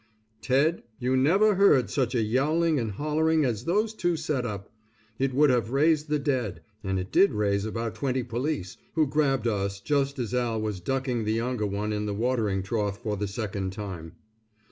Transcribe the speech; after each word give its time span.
Ted, 0.41 0.81
you 0.97 1.15
never 1.15 1.53
heard 1.53 1.91
such 1.91 2.15
a 2.15 2.23
yowling 2.23 2.79
and 2.79 2.93
hollering 2.93 3.45
as 3.45 3.65
those 3.65 3.93
two 3.93 4.17
set 4.17 4.47
up. 4.47 4.71
It 5.19 5.31
would 5.31 5.51
have 5.51 5.69
raised 5.69 6.09
the 6.09 6.17
dead, 6.17 6.63
and 6.83 6.97
it 6.97 7.11
did 7.11 7.33
raise 7.35 7.65
about 7.65 7.93
twenty 7.93 8.23
police, 8.23 8.77
who 8.95 9.05
grabbed 9.05 9.45
us 9.45 9.79
just 9.79 10.17
as 10.17 10.33
Al 10.33 10.59
was 10.59 10.79
ducking 10.79 11.23
the 11.23 11.33
younger 11.33 11.67
one 11.67 11.93
in 11.93 12.07
the 12.07 12.15
watering 12.15 12.63
trough 12.63 12.97
for 13.03 13.15
the 13.15 13.27
second 13.27 13.73
time. 13.73 14.13